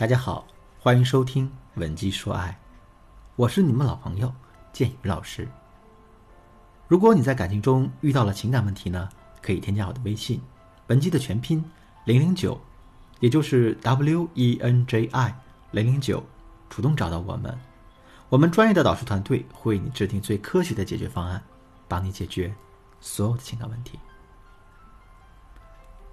[0.00, 0.46] 大家好，
[0.78, 2.48] 欢迎收听《文姬说爱》，
[3.36, 4.32] 我是你们老朋友
[4.72, 5.46] 建宇老师。
[6.88, 9.10] 如果你在感情中遇到了情感问题呢，
[9.42, 10.40] 可以添加我的微信
[10.88, 11.62] “文姬”的全拼
[12.06, 12.58] 零零九，
[13.18, 15.38] 也就是 W E N J I
[15.72, 16.24] 零零九，
[16.70, 17.54] 主动找到我们，
[18.30, 21.42] 我们专业的导师团队会为你制定最科学的解决方案，
[21.86, 22.54] 帮你解决
[23.02, 23.98] 所有的情感问题。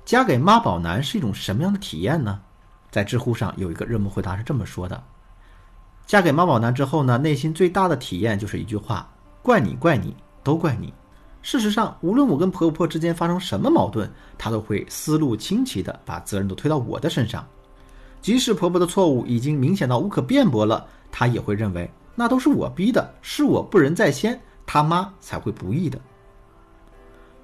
[0.04, 2.42] 嫁给妈宝男是一种什么样的体验呢？
[2.97, 5.04] 在知乎上有一个热门回答是这么说的：
[6.07, 9.07] 嫁给妈宝男之后呢，内心最大的体验就是一句话：
[9.43, 10.92] 怪你，怪你，都怪你。
[11.43, 17.47] 事实上，无论我跟婆婆之间发生什么矛盾，她都会思路清奇的把责任都推到我的身上。
[18.20, 26.01] 即使婆婆的错误已经明显到无可辩驳了，她也会认为那都是我逼的，是我不仁在先，他妈才会不义的。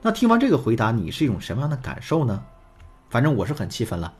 [0.01, 2.43] 那听完这个回答，你是一种什么样的感受呢？
[3.07, 4.11] 反正我是很气愤了。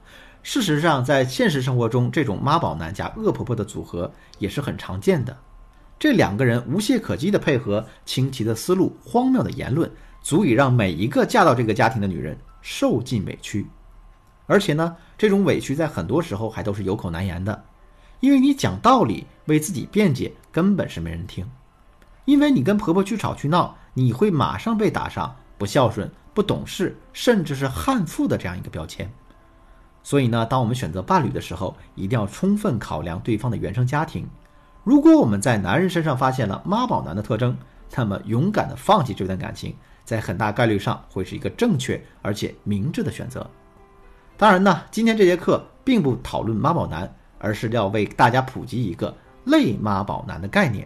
[0.44, 5.36] 事实上，在现实生活中，这种妈宝男加恶婆婆的组合也是很常见的。
[5.98, 9.90] 这两个人无懈可击的配合，清奇的思路，荒谬的言论，
[10.22, 13.66] 足以让每一个嫁到这个家庭的女人受尽委屈。
[14.46, 17.64] 而且呢，这种委屈在很多时候还都是有口难言的，
[18.20, 21.50] 因为你讲道理，为自己辩解，根本是没人听。
[22.26, 29.10] 因为你跟婆婆去吵去闹，你会马上被打上不孝顺、不懂事，甚至是悍妇的这样一个标签。
[30.04, 34.28] 所以呢，当我们选择伴侣的时候，一定要充分考量对方的原生家庭。
[34.84, 37.58] 如果我们在男人身上发现了妈宝男的特征，
[37.96, 39.74] 那么勇敢的放弃这段感情，
[40.04, 43.50] 在很大概率上会是一个正确而且明智的选择。
[44.36, 50.86] 当然呢，今天这节课并不讨论妈宝男，而是要为大家普及一个类妈宝男的概念。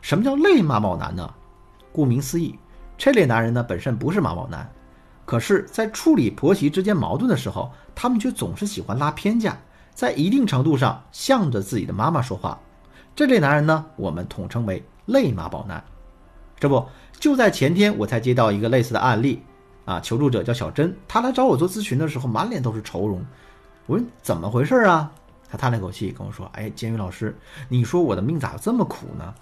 [0.00, 1.34] 什么叫类妈宝男呢？
[1.92, 2.58] 顾名思义，
[2.96, 4.70] 这类男人呢本身不是妈宝男。
[5.24, 9.58] 可是，在处理婆媳之间矛盾的时候，他们却总是喜欢拉偏架，
[9.94, 12.60] 在一定程度上向着自己的妈妈说话。
[13.16, 15.82] 这类男人呢，我们统称为类妈宝男。
[16.58, 16.86] 这不，
[17.18, 19.42] 就在前天，我才接到一个类似的案例，
[19.84, 23.24] 啊，求助者叫小珍，她来找我做咨询的时候，满脸都是愁容。
[23.86, 25.10] 我说怎么回事啊？
[25.48, 27.36] 她叹了口气跟我说：“哎，监狱老师，
[27.68, 29.32] 你说我的命咋这么苦呢？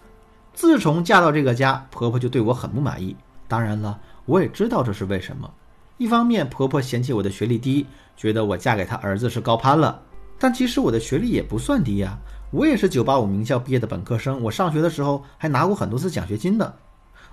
[0.52, 3.16] 自从嫁到这个家，婆婆就对我很不满意。
[3.48, 5.50] 当然了，我也知道这是为什么。”
[5.98, 7.86] 一方面，婆婆嫌弃我的学历低，
[8.16, 10.00] 觉得我嫁给她儿子是高攀了。
[10.38, 12.18] 但其实我的学历也不算低呀，
[12.50, 14.42] 我也是985名校毕业的本科生。
[14.42, 16.72] 我上学的时候还拿过很多次奖学金呢。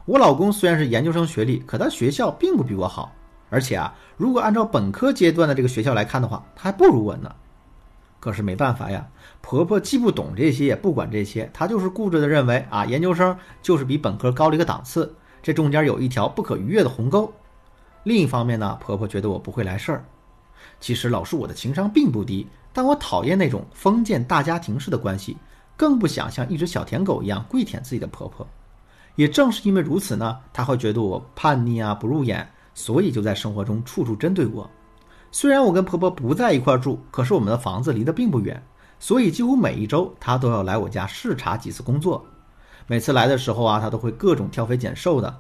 [0.06, 3.12] 我老公虽然是研究生学历，可他学校并不比我好。
[3.50, 7.34] 而且啊，如果按照本科阶段的这个学校来看的话，他还不如我呢。
[8.20, 9.08] 可是没办法呀，
[9.42, 17.34] 婆婆既不懂这些，也不管这些，她就是固执的认为啊，研究生就是比本科高了一个档次，这中间有一条不可逾越的鸿沟。
[18.04, 20.06] 另一方面呢，婆婆觉得我不会来事儿。
[20.80, 25.38] 其实老师我的情商并不低，但我讨厌那种封建大家庭式的关系，
[25.76, 28.48] 更不想像一只小舔狗一样跪舔自己的婆婆。
[29.16, 34.70] 也正是因为如此呢，她会觉得我叛逆啊不入眼，所以就在生活中处处针对我。
[35.32, 38.64] 虽然我跟婆婆不在一块住，可是我们的房子离得并不远，
[38.98, 42.26] 所以几乎每一周她都要来我家视察几次工作。
[42.88, 45.38] 每次来的时候啊，她都会各种挑肥拣瘦的。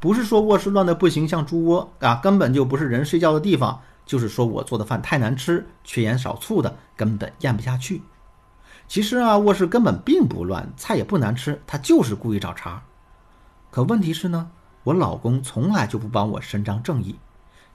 [0.00, 3.80] 不是说卧室乱的不行，像猪窝啊，根本就不是人睡觉的地方。
[4.06, 8.00] 就是说我做的饭太难吃，缺盐少醋的，根本咽不下去。
[8.86, 12.82] 其实啊，卧室根本并不乱，菜也不难吃，他就是故意找茬。
[13.70, 14.50] 可问题是呢，
[14.84, 17.18] 我老公从来就不帮我伸张正义，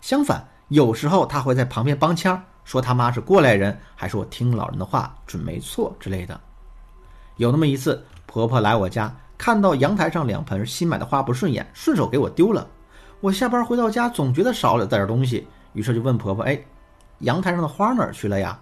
[0.02, 6.42] 相反，有时候他会在旁边帮腔，说他妈是过来人，还说我听老人的话准没错之类的。
[7.36, 9.16] 有那么一次，婆婆来我家。
[9.44, 12.66] 看到阳台上两盆新买的花不顺眼，顺手给我丢了。
[13.20, 16.58] 我下班回到家，总觉得少了点东西，于是就问婆婆：“哎，
[17.20, 18.58] 阳台上的花哪儿去了呀？”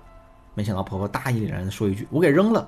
[0.55, 2.67] 没想到婆婆大义凛然地说一句：“我给扔了。”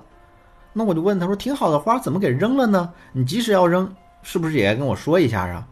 [0.73, 2.93] 那我就问她说：“挺好的花怎么给扔了呢？
[3.13, 3.91] 你即使要扔，
[4.21, 5.67] 是不是也该跟我说一下啊？”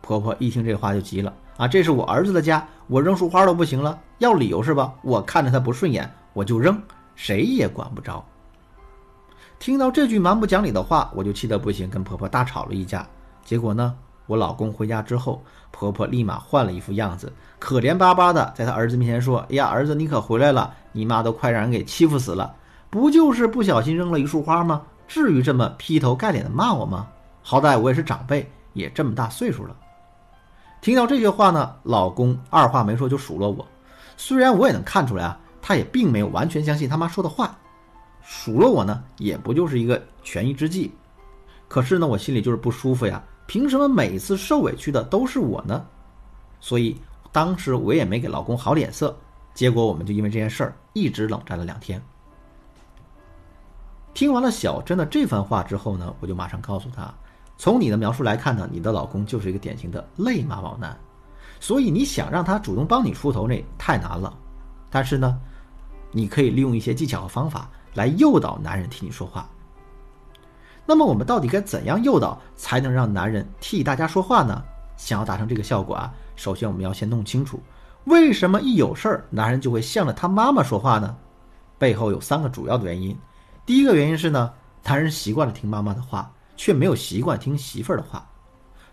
[0.00, 4.94] 婆婆一听这话就急了：“啊，这是我儿子的家，我扔束花都不行了，要理由是吧？
[5.02, 6.80] 我看着他不顺眼，我就扔，
[7.16, 8.24] 谁也管不着。”
[9.58, 13.06] 听到这句蛮不讲理的话，我就气得不行，跟婆婆大吵了一架。
[13.44, 13.94] 结果呢，
[14.26, 22.54] 我老公回家之后，婆婆立马换了一副样子，可怜巴巴的在她儿子面前说：“哎呀，儿子你可回来了，你妈都快让人给欺负死了，
[22.88, 24.82] 不就是不小心扔了一束花吗？
[25.08, 27.08] 至于这么劈头盖脸的骂我吗？
[27.42, 29.74] 好歹我也是长辈，也这么大岁数了。”
[30.80, 33.66] 听到这句话呢，老公二话没说就数落我。
[34.16, 37.58] 虽然我也能看出来啊，他也并没有完全相信他妈说的话。
[38.30, 40.92] 数落我呢，也不就是一个权宜之计，
[41.66, 43.24] 可是呢，我心里就是不舒服呀。
[43.46, 45.82] 凭什么每次受委屈的都是我呢？
[46.60, 46.94] 所以
[47.32, 49.16] 当时我也没给老公好脸色，
[49.54, 52.02] 结果我们就因为这件事儿一直冷战了两天。
[54.12, 57.10] 听完了小珍的这番话之后呢，我就马上告诉她，
[57.56, 60.94] 从你的描述来看呢，你的老公就是一个典型的累妈宝男，
[61.60, 64.36] 所以你想让他主动帮你出头那太难了。
[64.90, 65.40] 但是呢，
[66.12, 69.46] 你可以利用一些技巧和方法来诱导男人替你说话。
[70.86, 74.62] 那么我们到底该怎样诱导才能让男人替大家说话呢？
[74.96, 77.60] 想要达成这个效果啊，首先我们要先弄清楚，
[78.04, 81.16] 为什么一有事儿男人就会向着他妈妈说话呢？
[81.76, 83.16] 背后有三个主要的原因。
[83.66, 84.50] 第一个原因是呢，
[84.84, 88.26] 男人习惯了听妈妈的话，却没有习惯听媳妇儿的话。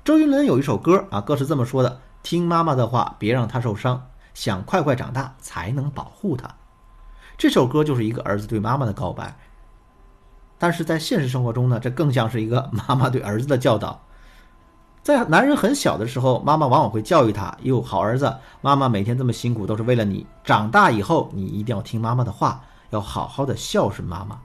[0.03, 6.47] 周杰伦有一首歌啊，歌词这么说的：“听妈妈的话，别让她受伤，想快快长大才能保护她。”
[7.37, 9.35] 这首歌就是一个儿子对妈妈的告白。
[10.57, 14.01] 但是在现实生活中呢，这更像是一个 妈妈对儿子的教导。
[15.03, 20.25] 在男人很小的时候，妈妈往往会教育他：“哟，好儿子，妈妈每天这么辛苦都是为了你。
[20.43, 24.39] 长大以后，你一定要听妈妈的话，要好好的孝顺妈妈。”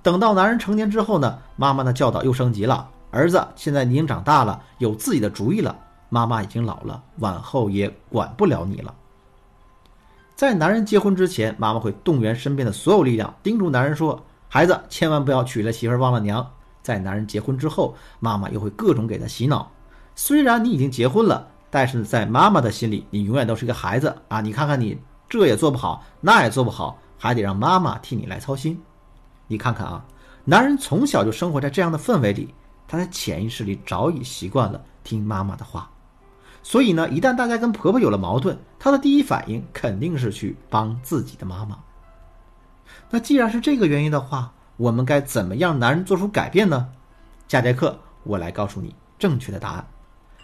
[0.00, 2.88] 等到男人成年之后呢，妈妈的教导又升级了。
[3.10, 5.76] 儿子，现在你已经长大了，有自己的主意了。
[6.08, 8.94] 妈妈已经老了，往后也管不了你了。
[10.38, 16.48] 在男人结婚之前，妈妈会动员身边的所有力量，叮嘱男人说：“孩子，千万不要娶了媳妇忘了娘。”
[16.80, 19.68] 在男人结婚之后，妈妈又会各种给他洗脑。
[20.14, 24.40] 虽然你已经结婚了，但是在妈妈的心里，你永远都是一个孩子啊！
[24.40, 24.96] 你看看你
[25.28, 28.80] 这也做不好，那也做不好，还得让妈妈替你来操心。
[29.48, 30.04] 你看看啊，
[30.44, 32.54] 男人从小就生活在这样的氛围里，
[32.86, 35.90] 他在潜意识里早已习惯了听妈妈的话，
[36.68, 41.78] 所以呢，一旦大家跟婆婆有了矛盾，她的第一反应肯定是去帮自己的妈妈。
[43.08, 46.90] 那既然是这个原因的话，我们该怎么样男人做出改变呢？
[47.48, 49.86] 下节课我来告诉你正确的答案。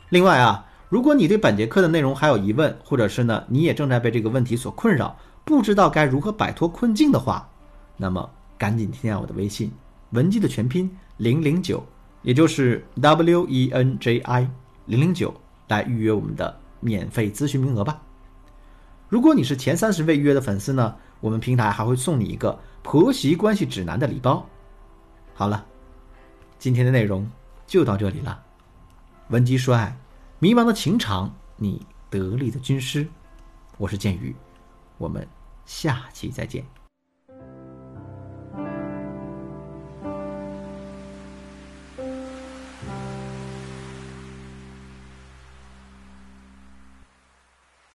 [0.09, 7.47] 另外啊，如果你对本节课的内容还有疑问，或者是呢你也正在被这个问题所困扰，不知道该如何摆脱困境的话，
[7.99, 8.31] 那么。
[8.57, 9.71] 赶紧添加我的微信，
[10.13, 11.85] 文姬的全拼零零九，
[12.23, 14.49] 也就是 W E N J I
[14.87, 15.35] 零零九，
[15.69, 18.03] 来预约我们的免费咨询名额吧。
[19.09, 24.47] 如果你是前三十位预约的粉丝呢，我们平台还会送你一个婆媳关系指南的礼包。
[25.35, 25.65] 好了，
[26.59, 27.31] 今天的内容
[27.67, 28.43] 就到这里了。
[29.29, 29.97] 文姬说爱，
[30.39, 33.07] 迷茫的情场，你得力的军师，
[33.79, 34.35] 我是剑宇，
[34.99, 35.27] 我们
[35.65, 36.84] 下期再见。